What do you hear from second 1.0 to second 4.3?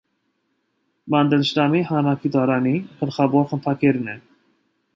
«Մանդելշտամի հանրագիտարանի» գլխավոր խմբագիրն էր։